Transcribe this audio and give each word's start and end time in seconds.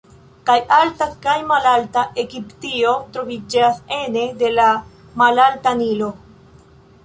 Kaj 0.49 0.53
Alta 0.77 1.07
kaj 1.25 1.35
Malalta 1.51 2.05
Egiptio 2.23 2.95
troviĝas 3.19 3.79
ene 4.01 4.27
de 4.43 4.53
la 4.57 4.69
Malalta 5.23 5.79
Nilo. 5.85 6.13